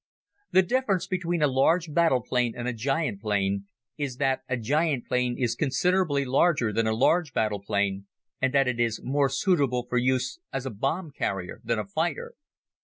[0.49, 3.67] The difference between a large battle plane and a giant plane
[3.99, 8.07] is that a giant plane is considerably larger than a large battle plane
[8.41, 11.87] and that it is more suitable for use as a bomb carrier than as a
[11.87, 12.33] fighter.